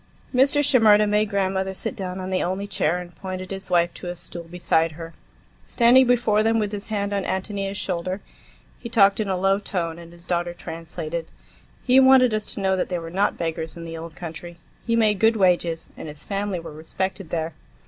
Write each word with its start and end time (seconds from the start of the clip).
Mr. 0.33 0.63
Shimerda 0.65 1.05
made 1.07 1.29
grandmother 1.29 1.75
sit 1.75 1.95
down 1.95 2.19
on 2.19 2.31
the 2.31 2.41
only 2.41 2.65
chair 2.65 2.97
and 2.97 3.15
pointed 3.17 3.51
his 3.51 3.69
wife 3.69 3.93
to 3.93 4.07
a 4.07 4.15
stool 4.15 4.45
beside 4.45 4.93
her. 4.93 5.13
Standing 5.63 6.07
before 6.07 6.41
them 6.41 6.57
with 6.57 6.71
his 6.71 6.87
hand 6.87 7.13
on 7.13 7.23
Ántonia's 7.23 7.77
shoulder, 7.77 8.19
he 8.79 8.89
talked 8.89 9.19
in 9.19 9.27
a 9.27 9.37
low 9.37 9.59
tone, 9.59 9.99
and 9.99 10.11
his 10.11 10.25
daughter 10.25 10.55
translated. 10.55 11.27
He 11.83 11.99
wanted 11.99 12.33
us 12.33 12.51
to 12.55 12.61
know 12.61 12.75
that 12.77 12.89
they 12.89 12.97
were 12.97 13.11
not 13.11 13.37
beggars 13.37 13.77
in 13.77 13.85
the 13.85 13.95
old 13.95 14.15
country; 14.15 14.57
he 14.87 14.95
made 14.95 15.19
good 15.19 15.35
wages, 15.35 15.91
and 15.95 16.07
his 16.07 16.23
family 16.23 16.59
were 16.59 16.73
respected 16.73 17.29
there. 17.29 17.53